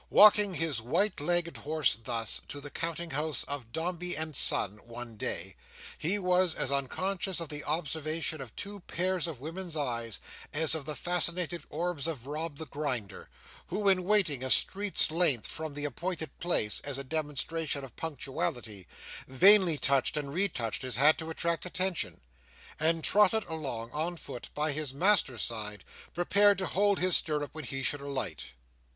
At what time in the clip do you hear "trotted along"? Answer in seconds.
23.03-23.91